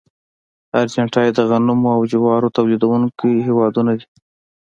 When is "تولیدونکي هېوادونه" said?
2.57-3.91